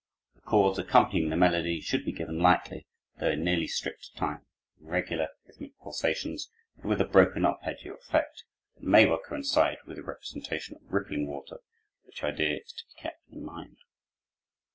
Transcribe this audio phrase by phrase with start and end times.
[0.33, 2.87] The chords accompanying the melody should be given lightly,
[3.19, 4.47] though in nearly strict time,
[4.79, 8.43] in regular, rhythmic pulsations, but with a broken arpeggio effect,
[8.73, 11.59] that may well coincide with the representation of rippling water,
[12.01, 13.77] which idea is to be kept in mind.